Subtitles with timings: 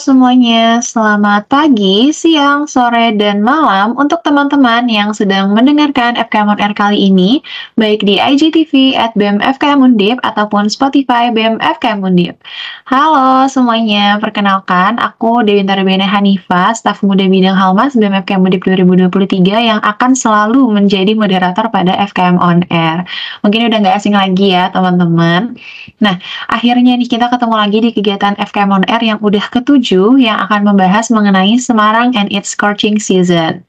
[0.00, 6.72] semuanya, selamat pagi, siang, sore, dan malam untuk teman-teman yang sedang mendengarkan FKM On Air
[6.72, 7.44] kali ini,
[7.76, 12.40] baik di IGTV at BEM FKM Undip ataupun Spotify BEM FKM Undip.
[12.88, 19.52] Halo semuanya, perkenalkan aku Dewi Tarbena Hanifa, staf muda bidang Halmas BEM FKM Undip 2023
[19.52, 23.04] yang akan selalu menjadi moderator pada FKM On Air.
[23.44, 25.60] Mungkin udah nggak asing lagi ya teman-teman.
[26.00, 26.16] Nah,
[26.48, 30.62] akhirnya nih kita ketemu lagi di kegiatan FKM On Air yang udah ketujuh yang akan
[30.68, 33.64] membahas mengenai Semarang and its scorching season.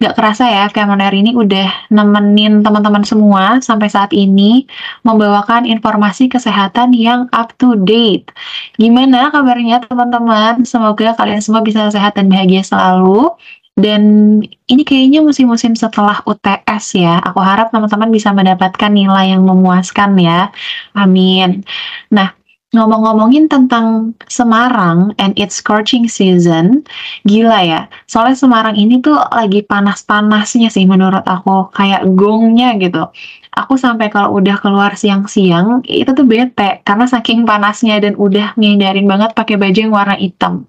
[0.00, 4.64] Gak kerasa ya, Air ini udah nemenin teman-teman semua sampai saat ini
[5.04, 8.32] membawakan informasi kesehatan yang up to date.
[8.80, 10.64] Gimana kabarnya teman-teman?
[10.64, 13.34] Semoga kalian semua bisa sehat dan bahagia selalu.
[13.76, 14.40] Dan
[14.72, 17.20] ini kayaknya musim-musim setelah UTS ya.
[17.20, 20.48] Aku harap teman-teman bisa mendapatkan nilai yang memuaskan ya.
[20.96, 21.60] Amin.
[22.08, 22.32] Nah,
[22.76, 26.84] Ngomong-ngomongin tentang Semarang and its scorching season,
[27.24, 27.80] gila ya.
[28.04, 33.08] Soalnya Semarang ini tuh lagi panas-panasnya sih menurut aku, kayak gongnya gitu.
[33.56, 39.08] Aku sampai kalau udah keluar siang-siang, itu tuh bete karena saking panasnya dan udah ngindarin
[39.08, 40.68] banget pakai baju yang warna hitam.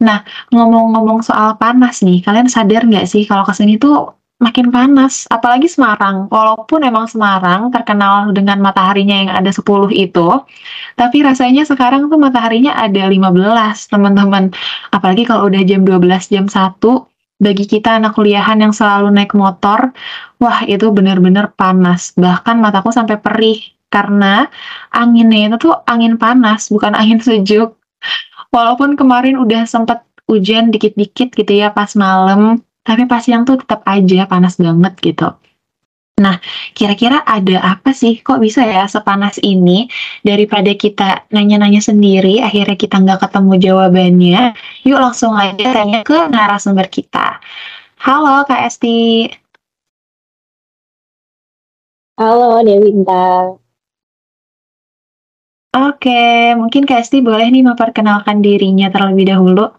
[0.00, 5.26] Nah, ngomong-ngomong soal panas nih, kalian sadar nggak sih kalau ke sini tuh makin panas,
[5.28, 6.30] apalagi Semarang.
[6.30, 10.28] Walaupun emang Semarang terkenal dengan mataharinya yang ada 10 itu,
[10.94, 14.54] tapi rasanya sekarang tuh mataharinya ada 15, teman-teman.
[14.94, 16.78] Apalagi kalau udah jam 12, jam 1,
[17.38, 19.90] bagi kita anak kuliahan yang selalu naik motor,
[20.42, 22.14] wah itu bener-bener panas.
[22.14, 23.58] Bahkan mataku sampai perih,
[23.90, 24.46] karena
[24.94, 27.74] anginnya itu tuh angin panas, bukan angin sejuk.
[28.54, 33.84] Walaupun kemarin udah sempet hujan dikit-dikit gitu ya pas malam, tapi pas siang tuh tetap
[33.84, 35.28] aja panas banget gitu.
[36.18, 36.40] Nah,
[36.74, 39.86] kira-kira ada apa sih kok bisa ya sepanas ini
[40.26, 44.42] daripada kita nanya-nanya sendiri, akhirnya kita nggak ketemu jawabannya.
[44.82, 47.38] Yuk langsung aja tanya ke narasumber kita.
[48.02, 49.30] Halo Kak Esti.
[52.18, 53.54] Halo Dewinta.
[55.78, 59.77] Oke, mungkin Kak Esti boleh nih memperkenalkan dirinya terlebih dahulu.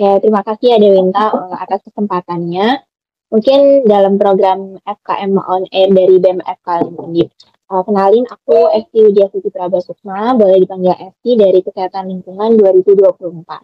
[0.00, 2.80] Ya, terima kasih ya Dewinta uh, atas kesempatannya.
[3.28, 7.28] Mungkin dalam program FKM on air dari BEM FKM Undip.
[7.68, 13.60] Uh, kenalin aku Esti Widya Suti Prabasukma, boleh dipanggil Esti dari Kesehatan Lingkungan 2024.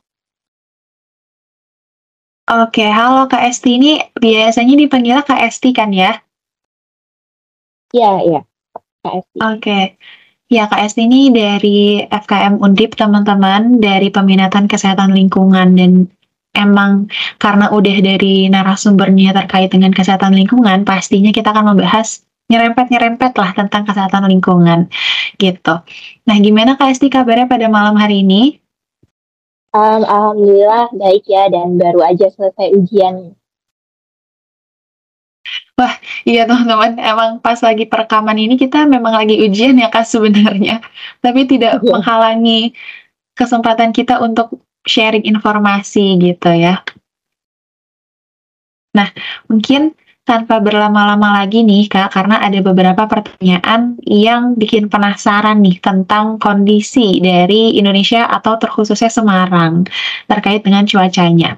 [2.47, 3.81] Oke, halo Kak Esti.
[3.81, 6.21] Ini biasanya dipanggil Kak Esti kan ya?
[7.97, 8.41] Iya, iya.
[9.03, 9.39] Kak Esti.
[9.41, 9.79] Oke.
[10.47, 15.75] Ya, Kak Esti ini dari FKM Undip, teman-teman, dari Peminatan Kesehatan Lingkungan.
[15.75, 16.07] Dan
[16.57, 23.51] emang karena udah dari narasumbernya terkait dengan kesehatan lingkungan, pastinya kita akan membahas nyerempet-nyerempet lah
[23.53, 24.89] tentang kesehatan lingkungan
[25.37, 25.75] gitu.
[26.27, 28.63] Nah, gimana Kak Esti kabarnya pada malam hari ini?
[29.77, 33.37] Um, Alhamdulillah baik ya dan baru aja selesai ujian.
[35.77, 35.93] Wah,
[36.25, 40.81] iya teman-teman, emang pas lagi perekaman ini kita memang lagi ujian ya Kak sebenarnya,
[41.21, 41.93] tapi tidak ya.
[41.93, 42.73] menghalangi
[43.37, 46.81] kesempatan kita untuk sharing informasi gitu ya.
[48.97, 49.13] Nah,
[49.51, 49.93] mungkin
[50.27, 57.23] tanpa berlama-lama lagi nih Kak, karena ada beberapa pertanyaan yang bikin penasaran nih tentang kondisi
[57.23, 59.87] dari Indonesia atau terkhususnya Semarang
[60.27, 61.55] terkait dengan cuacanya.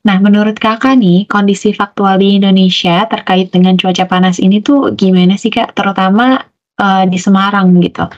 [0.00, 5.38] Nah, menurut Kakak nih, kondisi faktual di Indonesia terkait dengan cuaca panas ini tuh gimana
[5.38, 6.40] sih Kak, terutama
[6.82, 8.08] uh, di Semarang gitu?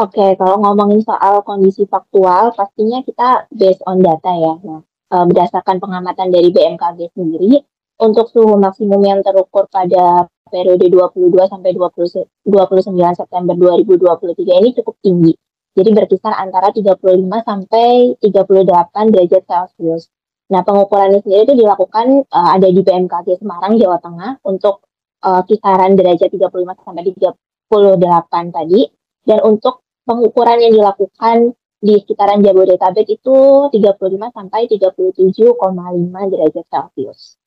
[0.00, 4.54] Oke, kalau ngomongin soal kondisi faktual, pastinya kita based on data ya.
[4.64, 7.60] Nah, e, berdasarkan pengamatan dari BMKG sendiri,
[8.02, 14.96] untuk suhu maksimum yang terukur pada periode 22 sampai 20, 29 September 2023 ini cukup
[15.00, 15.32] tinggi.
[15.72, 17.00] Jadi berkisar antara 35
[17.40, 20.12] sampai 38 derajat Celcius.
[20.52, 24.84] Nah, pengukuran sendiri itu dilakukan uh, ada di BMKG Semarang, Jawa Tengah untuk
[25.24, 28.80] uh, kisaran derajat 35 sampai 38 tadi.
[29.22, 33.36] Dan untuk pengukuran yang dilakukan di sekitaran Jabodetabek itu
[33.74, 37.42] 35 sampai 37,5 derajat Celcius.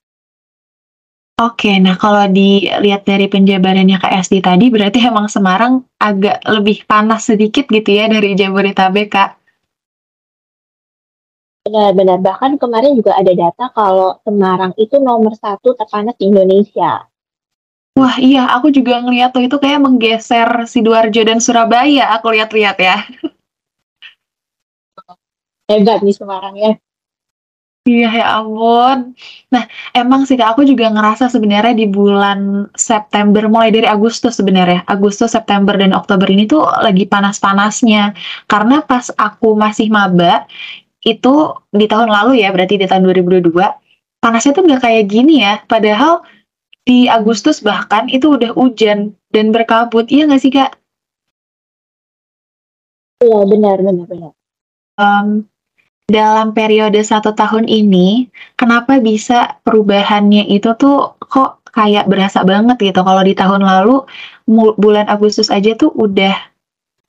[1.36, 7.28] Oke, nah kalau dilihat dari penjabarannya Kak SD tadi, berarti emang Semarang agak lebih panas
[7.28, 9.30] sedikit gitu ya dari Jabodetabek, Kak?
[11.68, 17.04] Benar-benar, bahkan kemarin juga ada data kalau Semarang itu nomor satu terpanas di Indonesia.
[17.96, 23.00] Wah iya, aku juga ngeliat tuh itu kayak menggeser Sidoarjo dan Surabaya, aku lihat-lihat ya.
[25.72, 26.76] Hebat nih Semarang ya.
[27.86, 29.14] Iya, ya ampun.
[29.54, 29.64] Nah,
[29.94, 35.38] emang sih Kak, aku juga ngerasa sebenarnya di bulan September, mulai dari Agustus sebenarnya, Agustus,
[35.38, 38.18] September, dan Oktober ini tuh lagi panas-panasnya.
[38.50, 40.50] Karena pas aku masih maba,
[41.06, 43.54] itu di tahun lalu ya, berarti di tahun 2022,
[44.18, 45.62] panasnya tuh nggak kayak gini ya.
[45.70, 46.26] Padahal
[46.86, 50.06] di Agustus bahkan itu udah hujan dan berkabut.
[50.08, 50.78] Iya nggak sih Kak?
[53.26, 54.32] Iya, benar benar benar.
[54.96, 55.50] Um,
[56.06, 63.02] dalam periode satu tahun ini, kenapa bisa perubahannya itu tuh kok kayak berasa banget gitu?
[63.02, 64.06] Kalau di tahun lalu
[64.78, 66.38] bulan Agustus aja tuh udah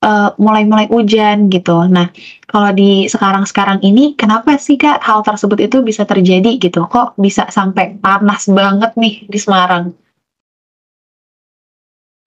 [0.07, 1.83] uh, mulai-mulai hujan gitu.
[1.91, 2.07] Nah,
[2.47, 6.87] kalau di sekarang-sekarang ini, kenapa sih Kak hal tersebut itu bisa terjadi gitu?
[6.87, 9.91] Kok bisa sampai panas banget nih di Semarang?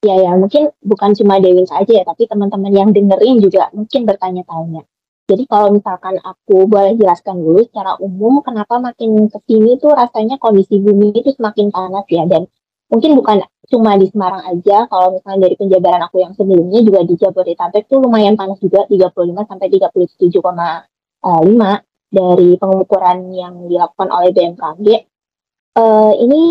[0.04, 4.84] Ya, ya, mungkin bukan cuma Dewi saja ya, tapi teman-teman yang dengerin juga mungkin bertanya-tanya
[5.30, 10.42] jadi kalau misalkan aku boleh jelaskan dulu secara umum kenapa makin ke sini tuh rasanya
[10.42, 12.50] kondisi bumi itu semakin panas ya dan
[12.90, 17.14] mungkin bukan cuma di Semarang aja kalau misalnya dari penjabaran aku yang sebelumnya juga di
[17.14, 20.26] Jabodetabek tuh lumayan panas juga 35 sampai 37,5
[22.10, 24.86] dari pengukuran yang dilakukan oleh BMKG.
[25.78, 26.42] Uh, eh, ini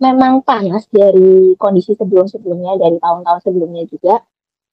[0.00, 4.24] memang panas dari kondisi sebelum-sebelumnya dari tahun-tahun sebelumnya juga.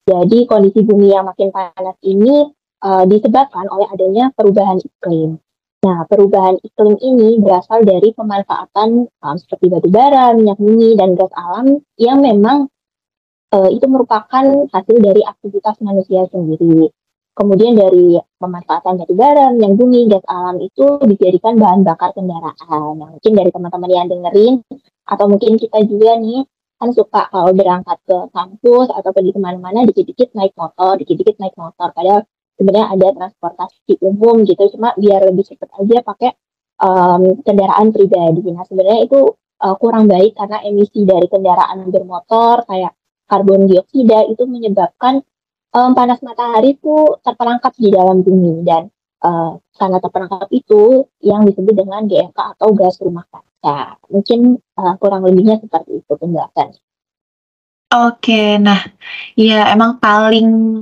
[0.08, 2.48] Jadi kondisi bumi yang makin panas ini
[2.80, 5.36] uh, disebabkan oleh adanya perubahan iklim.
[5.80, 11.32] Nah, perubahan iklim ini berasal dari pemanfaatan um, seperti batu bara, minyak bumi, dan gas
[11.32, 12.68] alam yang memang
[13.56, 16.92] uh, itu merupakan hasil dari aktivitas manusia sendiri.
[17.32, 23.00] Kemudian dari pemanfaatan batu bara, minyak bumi, gas alam itu dijadikan bahan bakar kendaraan.
[23.00, 24.60] Nah, mungkin dari teman-teman yang dengerin,
[25.08, 26.44] atau mungkin kita juga nih,
[26.76, 31.56] kan suka kalau berangkat ke kampus atau pergi ke mana-mana, dikit-dikit naik motor, dikit-dikit naik
[31.56, 31.88] motor.
[31.96, 32.28] Padahal
[32.60, 36.30] sebenarnya ada transportasi umum gitu cuma biar lebih cepat aja pakai
[36.84, 38.44] um, kendaraan pribadi.
[38.52, 39.20] Nah sebenarnya itu
[39.64, 42.92] uh, kurang baik karena emisi dari kendaraan bermotor kayak
[43.24, 45.24] karbon dioksida itu menyebabkan
[45.72, 48.92] um, panas matahari itu terperangkap di dalam bumi dan
[49.24, 53.96] uh, karena terperangkap itu yang disebut dengan GFK atau gas rumah kaca.
[54.12, 56.76] Mungkin uh, kurang lebihnya seperti itu penjelasan
[57.90, 58.78] Oke, nah,
[59.34, 60.78] ya emang paling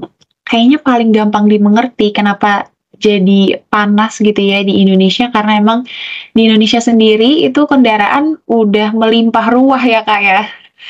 [0.48, 5.86] kayaknya paling gampang dimengerti kenapa jadi panas gitu ya di Indonesia karena emang
[6.34, 10.42] di Indonesia sendiri itu kendaraan udah melimpah ruah ya kak ya.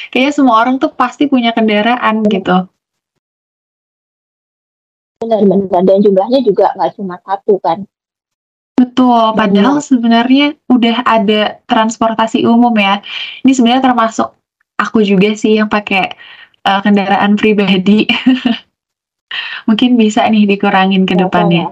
[0.09, 2.65] Kayaknya semua orang tuh pasti punya kendaraan gitu.
[5.21, 7.85] Benar-benar dan jumlahnya juga nggak cuma satu kan.
[8.79, 13.03] Betul, padahal sebenarnya udah ada transportasi umum ya.
[13.43, 14.39] Ini sebenarnya termasuk
[14.79, 16.15] aku juga sih yang pakai
[16.63, 18.07] uh, kendaraan pribadi.
[19.69, 21.69] Mungkin bisa nih dikurangin ke depannya.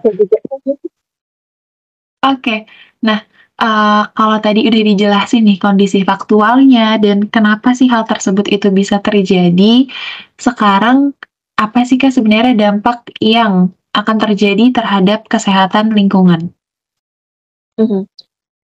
[2.26, 2.66] Oke,
[3.00, 3.22] nah
[3.60, 9.00] uh, kalau tadi udah dijelasin nih kondisi faktualnya dan kenapa sih hal tersebut itu bisa
[9.00, 9.88] terjadi,
[10.36, 11.16] sekarang
[11.56, 16.52] apa sih Kak sebenarnya dampak yang akan terjadi terhadap kesehatan lingkungan?
[17.80, 18.02] Mm-hmm.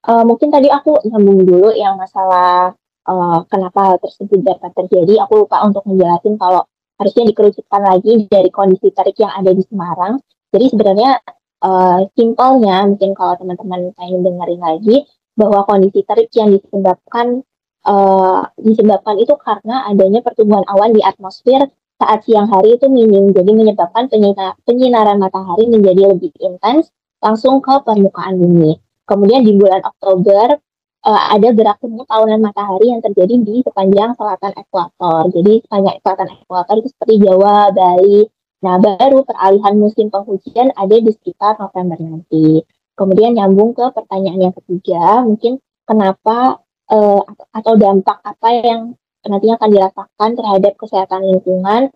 [0.02, 2.74] Uh, mungkin tadi aku nyambung dulu yang masalah
[3.06, 5.24] uh, kenapa hal tersebut dapat terjadi.
[5.24, 6.66] Aku lupa untuk menjelaskan kalau
[7.02, 10.22] harusnya dikerucutkan lagi dari kondisi tarik yang ada di Semarang.
[10.54, 11.18] Jadi sebenarnya
[11.66, 14.96] uh, simpelnya mungkin kalau teman-teman pengen dengerin lagi
[15.34, 17.42] bahwa kondisi tarik yang disebabkan
[17.82, 21.66] uh, disebabkan itu karena adanya pertumbuhan awan di atmosfer
[22.02, 26.90] saat siang hari itu minim, jadi menyebabkan penyinar, penyinaran matahari menjadi lebih intens
[27.22, 28.74] langsung ke permukaan bumi.
[29.06, 30.58] Kemudian di bulan Oktober
[31.06, 35.30] uh, ada gerak semu tahunan matahari yang terjadi di sepanjang selatan ekuator.
[35.34, 38.20] Jadi sepanjang selatan ekuator itu seperti Jawa, Bali.
[38.62, 42.62] Nah, baru peralihan musim penghujan ada di sekitar November nanti.
[42.94, 48.94] Kemudian nyambung ke pertanyaan yang ketiga, mungkin kenapa uh, atau dampak apa yang
[49.26, 51.90] nantinya akan dirasakan terhadap kesehatan lingkungan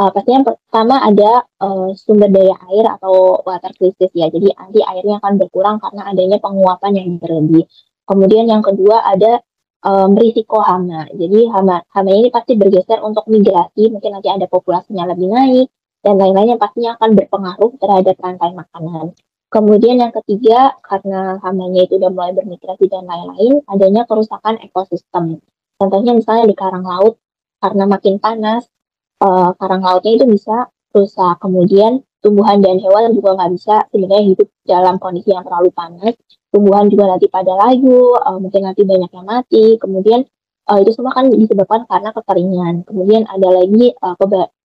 [0.00, 4.32] uh, pasti yang pertama ada uh, sumber daya air atau water crisis ya.
[4.32, 7.68] Jadi nanti airnya akan berkurang karena adanya penguapan yang berlebih.
[8.10, 9.38] Kemudian yang kedua ada
[9.86, 11.06] um, risiko hama.
[11.14, 15.70] Jadi hama hama ini pasti bergeser untuk migrasi, mungkin nanti ada populasinya lebih naik
[16.02, 19.14] dan lain-lain yang pastinya akan berpengaruh terhadap rantai makanan.
[19.50, 25.42] Kemudian yang ketiga, karena hamanya itu sudah mulai bermigrasi dan lain-lain, adanya kerusakan ekosistem.
[25.74, 27.18] Contohnya misalnya di karang laut,
[27.58, 28.70] karena makin panas,
[29.18, 31.42] uh, karang lautnya itu bisa rusak.
[31.42, 36.14] Kemudian tumbuhan dan hewan juga nggak bisa sebenarnya hidup dalam kondisi yang terlalu panas
[36.50, 40.26] tumbuhan juga nanti pada layu, uh, mungkin nanti banyak yang mati, kemudian
[40.66, 42.74] uh, itu semua kan disebabkan karena kekeringan.
[42.84, 44.14] Kemudian ada lagi uh,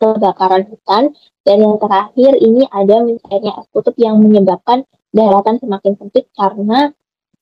[0.02, 1.14] kebakaran hutan,
[1.46, 4.84] dan yang terakhir ini ada misalnya es kutub yang menyebabkan
[5.14, 6.92] daratan semakin sempit karena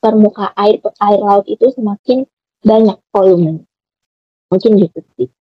[0.04, 2.28] permukaan air air laut itu semakin
[2.62, 3.64] banyak volume.
[4.52, 5.32] Mungkin gitu sih.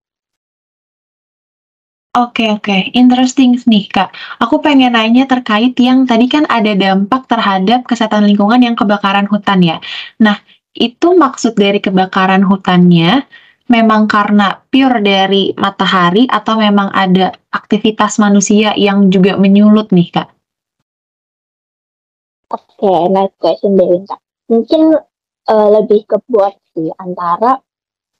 [2.12, 4.12] Oke oke, interesting nih Kak.
[4.36, 9.64] Aku pengen nanya terkait yang tadi kan ada dampak terhadap kesehatan lingkungan yang kebakaran hutan
[9.64, 9.80] ya.
[10.20, 10.36] Nah,
[10.76, 13.24] itu maksud dari kebakaran hutannya
[13.72, 20.28] memang karena pure dari matahari atau memang ada aktivitas manusia yang juga menyulut nih Kak?
[22.52, 24.20] Oke, nice question Delinda.
[24.52, 25.00] Mungkin
[25.48, 27.56] uh, lebih ke buat sih antara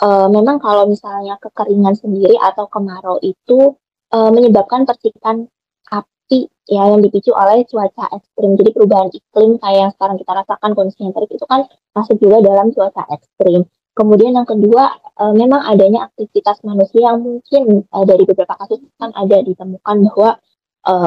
[0.01, 3.77] uh, memang kalau misalnya kekeringan sendiri atau kemarau itu
[4.13, 5.49] uh, menyebabkan percikan
[5.89, 8.55] api ya yang dipicu oleh cuaca ekstrim.
[8.61, 11.61] Jadi perubahan iklim kayak yang sekarang kita rasakan kondisi yang itu kan
[11.97, 13.67] masuk juga dalam cuaca ekstrim.
[13.93, 19.13] Kemudian yang kedua, uh, memang adanya aktivitas manusia yang mungkin uh, dari beberapa kasus kan
[19.13, 20.41] ada ditemukan bahwa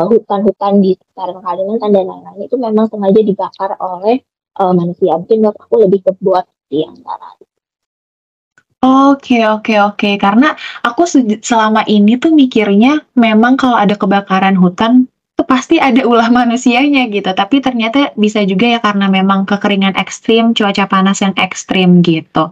[0.07, 4.24] hutan-hutan uh, di sekitar Kalimantan dan lain-lain itu memang sengaja dibakar oleh
[4.62, 5.19] uh, manusia.
[5.19, 7.35] Mungkin menurut aku lebih ke buat di antara
[8.84, 10.51] Oke oke oke, karena
[10.84, 11.08] aku
[11.39, 15.08] selama ini tuh mikirnya memang kalau ada kebakaran hutan,
[15.39, 20.51] tuh pasti ada ulah manusianya gitu, tapi ternyata bisa juga ya karena memang kekeringan ekstrim,
[20.51, 22.51] cuaca panas yang ekstrim gitu.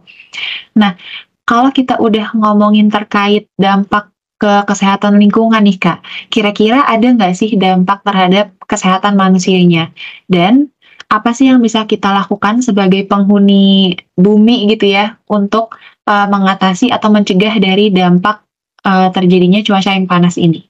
[0.80, 0.96] Nah,
[1.44, 4.10] kalau kita udah ngomongin terkait dampak
[4.42, 6.00] ke kesehatan lingkungan nih Kak,
[6.34, 9.94] kira-kira ada nggak sih dampak terhadap kesehatan manusianya?
[10.28, 10.74] Dan
[11.14, 17.10] apa sih yang bisa kita lakukan sebagai penghuni bumi gitu ya untuk uh, mengatasi atau
[17.12, 18.44] mencegah dari dampak
[18.84, 20.64] uh, terjadinya cuaca yang panas ini?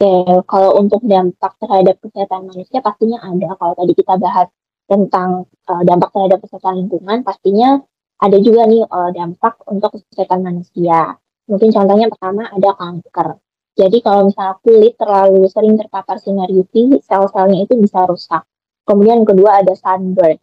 [0.00, 3.52] Oke, kalau untuk dampak terhadap kesehatan manusia pastinya ada.
[3.52, 4.48] Kalau tadi kita bahas
[4.88, 7.84] tentang uh, dampak terhadap kesehatan lingkungan, pastinya
[8.16, 11.20] ada juga nih uh, dampak untuk kesehatan manusia.
[11.52, 13.28] Mungkin contohnya pertama ada kanker.
[13.76, 18.42] Jadi kalau misalnya kulit terlalu sering terpapar sinar UV, sel-selnya itu bisa rusak.
[18.88, 20.36] Kemudian kedua ada sunburn.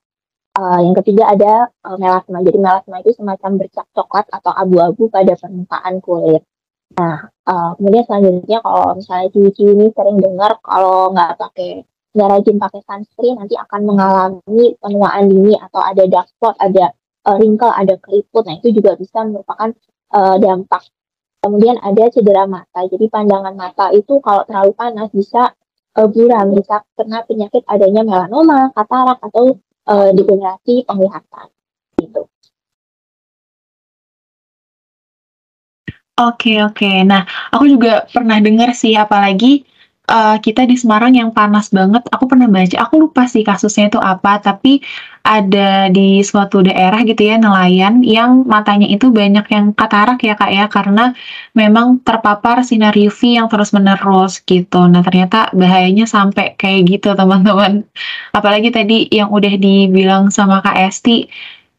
[0.57, 2.41] Uh, yang ketiga ada uh, melasma.
[2.41, 6.41] Jadi melasma itu semacam bercak coklat atau abu-abu pada permukaan kulit.
[6.97, 11.85] Nah, uh, kemudian selanjutnya kalau misalnya ciwi-ciwi ini sering dengar kalau nggak pakai
[12.17, 16.89] nggak rajin pakai sunscreen nanti akan mengalami penuaan dini atau ada dark spot, ada
[17.29, 18.49] uh, wrinkle, ada keriput.
[18.49, 19.69] Nah, itu juga bisa merupakan
[20.17, 20.89] uh, dampak.
[21.37, 22.81] Kemudian ada cedera mata.
[22.89, 25.53] Jadi pandangan mata itu kalau terlalu panas bisa
[25.97, 30.11] buram, bisa kena penyakit adanya melanoma, katarak atau uh,
[30.85, 31.47] penglihatan
[31.97, 32.27] gitu.
[36.17, 37.05] Oke oke.
[37.05, 39.61] Nah, aku juga pernah dengar sih, apalagi
[40.07, 42.03] uh, kita di Semarang yang panas banget.
[42.11, 44.81] Aku pernah baca, aku lupa sih kasusnya itu apa, tapi
[45.27, 50.51] ada di suatu daerah gitu ya nelayan yang matanya itu banyak yang katarak ya kak
[50.55, 51.11] ya karena
[51.51, 54.87] memang terpapar sinar UV yang terus menerus gitu.
[54.87, 57.83] Nah ternyata bahayanya sampai kayak gitu teman-teman.
[58.31, 61.27] Apalagi tadi yang udah dibilang sama kak Esti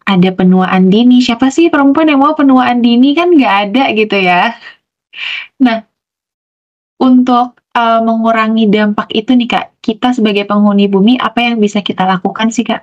[0.04, 1.24] ada penuaan dini.
[1.24, 4.52] Siapa sih perempuan yang mau penuaan dini kan nggak ada gitu ya.
[5.64, 5.88] Nah
[7.00, 12.02] untuk uh, mengurangi dampak itu nih Kak, kita sebagai penghuni bumi apa yang bisa kita
[12.02, 12.82] lakukan sih Kak?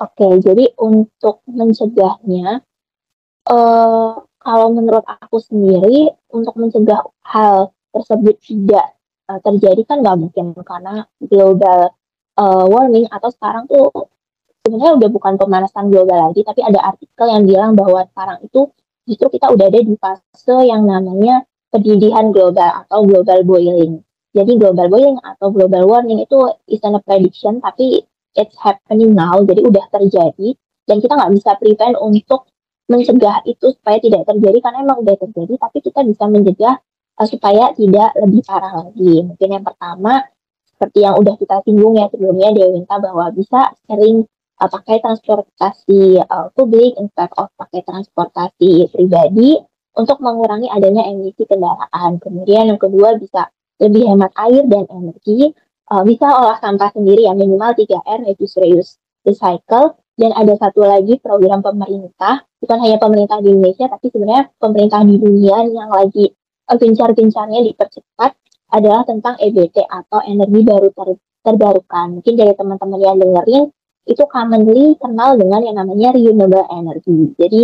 [0.00, 2.64] Oke, jadi untuk mencegahnya,
[3.52, 8.96] uh, kalau menurut aku sendiri, untuk mencegah hal tersebut tidak
[9.28, 11.92] uh, terjadi kan nggak mungkin karena global
[12.40, 13.92] uh, warming atau sekarang tuh
[14.64, 18.72] sebenarnya udah bukan pemanasan global lagi, tapi ada artikel yang bilang bahwa sekarang itu
[19.04, 24.02] justru kita udah ada di fase yang namanya pendidikan global atau global boiling.
[24.30, 26.38] Jadi global boiling atau global warming itu
[26.70, 28.06] is a prediction tapi
[28.38, 29.42] it's happening now.
[29.42, 30.54] Jadi udah terjadi
[30.86, 32.46] dan kita nggak bisa prevent untuk
[32.90, 36.74] mencegah itu supaya tidak terjadi karena emang udah terjadi tapi kita bisa mencegah
[37.18, 39.22] uh, supaya tidak lebih parah lagi.
[39.22, 40.26] Mungkin yang pertama
[40.66, 44.26] seperti yang udah kita singgung ya sebelumnya Dewinta bahwa bisa sering
[44.58, 49.58] uh, pakai transportasi uh, publik instead of pakai transportasi pribadi
[50.00, 52.16] untuk mengurangi adanya emisi kendaraan.
[52.16, 55.52] Kemudian yang kedua bisa lebih hemat air dan energi,
[55.92, 58.92] uh, bisa olah sampah sendiri yang minimal 3R, reduce, reuse,
[59.28, 60.00] recycle.
[60.20, 65.16] Dan ada satu lagi program pemerintah, bukan hanya pemerintah di Indonesia, tapi sebenarnya pemerintah di
[65.16, 66.28] dunia yang lagi
[66.68, 68.36] uh, gencar-gencarnya dipercepat
[68.70, 71.08] adalah tentang EBT atau energi baru ter
[71.40, 72.20] terbarukan.
[72.20, 73.72] Mungkin dari teman-teman yang dengerin,
[74.04, 77.32] itu commonly kenal dengan yang namanya renewable energy.
[77.40, 77.62] Jadi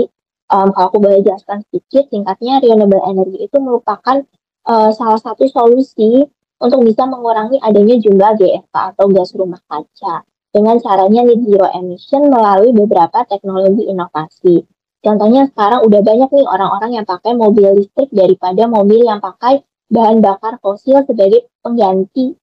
[0.50, 4.23] um, kalau aku boleh jelaskan sedikit, singkatnya renewable energy itu merupakan
[4.67, 6.26] uh, salah satu solusi
[6.57, 10.25] untuk bisa mengurangi adanya jumlah GFK atau gas rumah kaca
[10.57, 14.65] dengan caranya net zero emission melalui beberapa teknologi inovasi.
[15.05, 20.19] Contohnya sekarang udah banyak nih orang-orang yang pakai mobil listrik daripada mobil yang pakai bahan
[20.19, 22.35] bakar fosil sebagai pengganti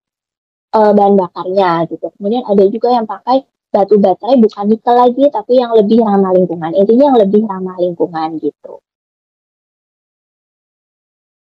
[0.78, 2.08] uh, bahan bakarnya gitu.
[2.16, 6.72] Kemudian ada juga yang pakai batu baterai bukan nikel lagi tapi yang lebih ramah lingkungan.
[6.78, 8.78] Intinya yang lebih ramah lingkungan gitu.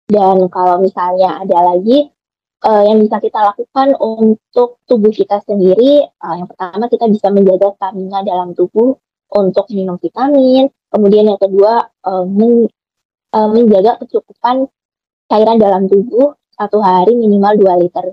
[0.07, 2.07] Dan kalau misalnya ada lagi
[2.63, 7.75] uh, yang bisa kita lakukan untuk tubuh kita sendiri, uh, yang pertama kita bisa menjaga
[7.75, 8.95] stamina dalam tubuh
[9.35, 10.71] untuk minum vitamin.
[10.87, 12.69] Kemudian yang kedua uh, men,
[13.35, 14.69] uh, menjaga kecukupan
[15.27, 18.05] cairan dalam tubuh satu hari minimal 2 liter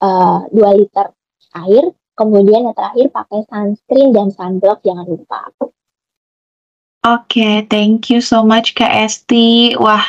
[0.00, 1.06] uh, 2 liter
[1.52, 1.84] air.
[2.16, 5.52] Kemudian yang terakhir pakai sunscreen dan sunblock jangan lupa.
[5.60, 5.70] Oke,
[7.04, 9.78] okay, thank you so much Kak Esti.
[9.78, 10.02] Wah,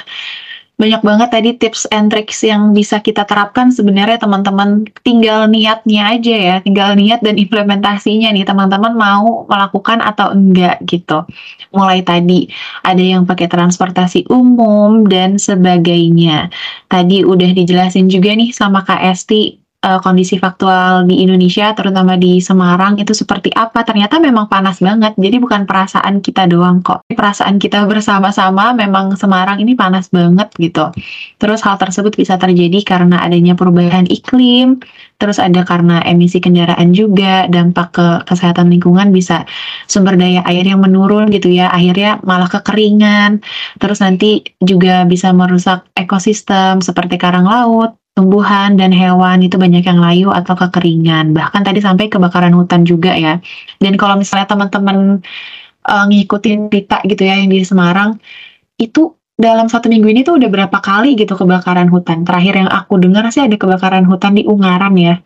[0.78, 6.36] banyak banget tadi tips and tricks yang bisa kita terapkan sebenarnya teman-teman tinggal niatnya aja
[6.38, 11.26] ya tinggal niat dan implementasinya nih teman-teman mau melakukan atau enggak gitu
[11.74, 12.54] mulai tadi
[12.86, 16.54] ada yang pakai transportasi umum dan sebagainya
[16.86, 22.44] tadi udah dijelasin juga nih sama Kak Esti uh, kondisi faktual di Indonesia, terutama di
[22.44, 23.88] Semarang itu seperti apa?
[23.88, 25.16] Ternyata memang panas banget.
[25.16, 27.08] Jadi bukan perasaan kita doang kok.
[27.08, 30.92] Perasaan kita bersama-sama memang Semarang ini panas banget gitu.
[31.40, 34.84] Terus hal tersebut bisa terjadi karena adanya perubahan iklim,
[35.16, 39.48] terus ada karena emisi kendaraan juga, dampak ke kesehatan lingkungan bisa
[39.88, 41.72] sumber daya air yang menurun gitu ya.
[41.72, 43.40] Akhirnya malah kekeringan.
[43.80, 50.02] Terus nanti juga bisa merusak ekosistem seperti karang laut, tumbuhan dan hewan itu banyak yang
[50.02, 51.38] layu atau kekeringan.
[51.38, 53.38] Bahkan tadi sampai kebakaran hutan juga ya.
[53.78, 55.22] Dan kalau misalnya teman-teman
[55.86, 58.18] uh, ngikutin pita gitu ya yang di Semarang,
[58.82, 62.26] itu dalam satu minggu ini tuh udah berapa kali gitu kebakaran hutan.
[62.26, 65.22] Terakhir yang aku dengar sih ada kebakaran hutan di Ungaran ya.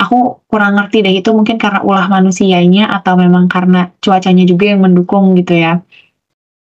[0.00, 4.80] Aku kurang ngerti deh itu mungkin karena ulah manusianya atau memang karena cuacanya juga yang
[4.80, 5.84] mendukung gitu ya.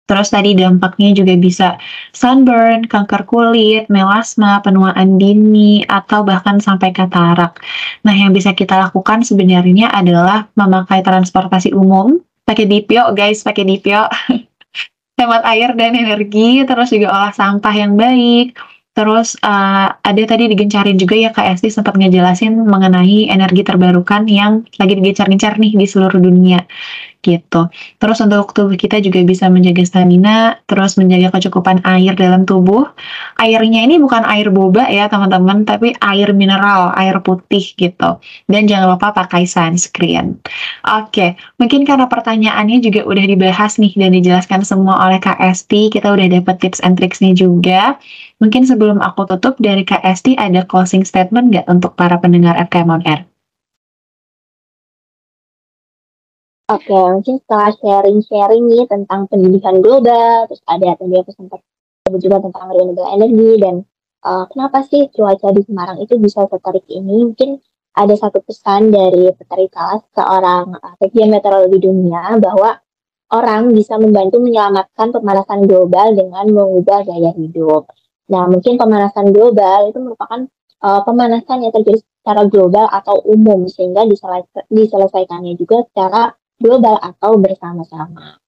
[0.06, 1.82] Terus tadi dampaknya juga bisa
[2.14, 7.58] sunburn, kanker kulit, melasma, penuaan dini, atau bahkan sampai katarak.
[8.06, 14.06] Nah, yang bisa kita lakukan sebenarnya adalah memakai transportasi umum, pakai dipio guys, pakai dipio.
[15.18, 18.54] Hemat air dan energi, terus juga olah sampah yang baik.
[18.96, 24.94] Terus uh, ada tadi digencarin juga ya Kak sempat ngejelasin mengenai energi terbarukan yang lagi
[24.96, 26.64] digencar-gencar nih di seluruh dunia
[27.26, 27.66] gitu.
[27.98, 32.86] Terus untuk tubuh kita juga bisa menjaga stamina, terus menjaga kecukupan air dalam tubuh.
[33.42, 38.22] Airnya ini bukan air boba ya teman-teman, tapi air mineral, air putih gitu.
[38.46, 40.38] Dan jangan lupa pakai sunscreen.
[40.86, 46.30] Oke, mungkin karena pertanyaannya juga udah dibahas nih dan dijelaskan semua oleh Esti, kita udah
[46.30, 47.98] dapet tips and tricksnya juga.
[48.38, 53.02] Mungkin sebelum aku tutup dari Esti ada closing statement nggak untuk para pendengar FKM On
[53.08, 53.26] Air?
[56.66, 61.62] Oke, mungkin setelah sharing-sharing nih tentang pendidikan global, terus ada tadi aku sempat
[62.02, 63.86] sebut juga tentang renewable energy dan
[64.26, 67.22] uh, kenapa sih cuaca di Semarang itu bisa seterik ini?
[67.22, 67.62] Mungkin
[67.94, 70.98] ada satu pesan dari Petri Kalas, seorang uh,
[71.30, 72.82] meteorologi dunia, bahwa
[73.30, 77.94] orang bisa membantu menyelamatkan pemanasan global dengan mengubah gaya hidup.
[78.34, 80.50] Nah, mungkin pemanasan global itu merupakan
[80.82, 84.02] uh, pemanasan yang terjadi secara global atau umum, sehingga
[84.74, 88.40] diselesaikannya juga secara global atau bersama-sama.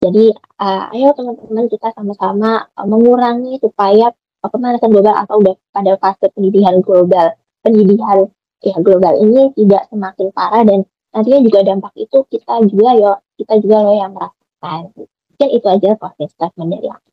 [0.00, 4.08] Jadi, uh, ayo teman-teman kita sama-sama uh, mengurangi supaya
[4.40, 5.44] uh, pemanasan global atau
[5.76, 11.92] pada fase pendidikan global, pendidikan ya global ini tidak semakin parah dan nantinya juga dampak
[11.96, 14.92] itu kita juga yo kita juga loh yang merasakan.
[15.36, 17.09] Mungkin itu aja closing statement dari aku.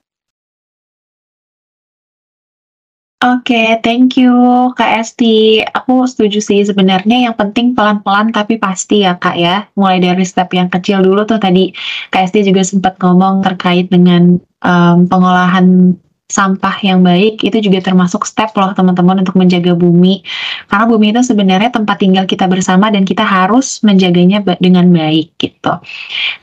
[3.17, 4.30] Oke, thank you
[4.77, 5.65] Kak Esti.
[5.65, 9.65] Aku setuju sih sebenarnya yang penting pelan-pelan tapi pasti ya Kak ya.
[9.73, 11.73] Mulai dari step yang kecil dulu tuh tadi
[12.13, 15.97] Kak Esti juga sempat ngomong terkait dengan um, pengolahan
[16.28, 20.28] sampah yang baik itu juga termasuk step loh teman-teman untuk menjaga bumi.
[20.68, 25.80] Karena bumi itu sebenarnya tempat tinggal kita bersama dan kita harus menjaganya dengan baik gitu.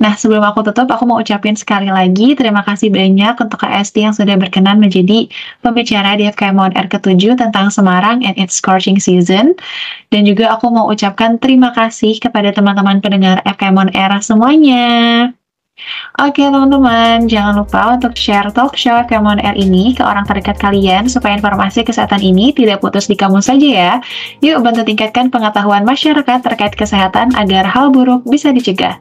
[0.01, 4.16] Nah sebelum aku tutup aku mau ucapin sekali lagi terima kasih banyak untuk Esti yang
[4.16, 5.29] sudah berkenan menjadi
[5.61, 9.53] pembicara di FKM On Air ke-7 tentang Semarang and its scorching season.
[10.09, 15.29] Dan juga aku mau ucapkan terima kasih kepada teman-teman pendengar FKM On Air semuanya
[16.22, 21.10] Oke teman-teman, jangan lupa untuk share talk show Kemon Air ini ke orang terdekat kalian
[21.10, 23.92] supaya informasi kesehatan ini tidak putus di kamu saja ya.
[24.38, 28.94] Yuk bantu tingkatkan pengetahuan masyarakat terkait kesehatan agar hal buruk bisa dicegah.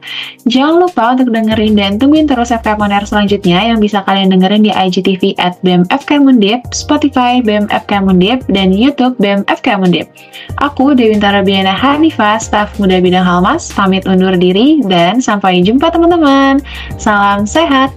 [0.50, 4.74] Jangan lupa untuk dengerin dan tungguin terus Kemon Air selanjutnya yang bisa kalian dengerin di
[4.74, 10.10] IGTV at BMFK Mundip, Spotify BMFK Mundip, dan Youtube BMFK Mundip.
[10.58, 16.63] Aku Dewintara Biana Hanifah, staf muda bidang Halmas, pamit undur diri dan sampai jumpa teman-teman.
[16.98, 17.92] Salam sehat!